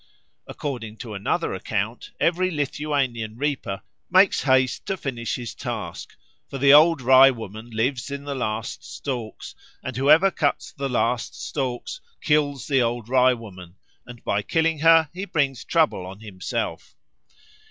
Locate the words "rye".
7.03-7.29, 13.09-13.35